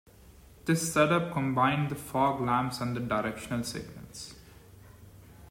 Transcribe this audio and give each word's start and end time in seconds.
This 0.65 0.91
setup 0.91 1.31
combined 1.31 1.91
the 1.91 1.95
fog 1.95 2.41
lamps 2.41 2.81
and 2.81 2.95
the 2.95 2.99
directional 3.01 3.63
signals. 3.63 4.33